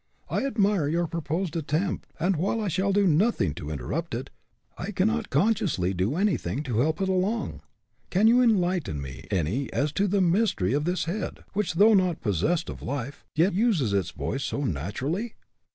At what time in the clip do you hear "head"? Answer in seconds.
11.05-11.43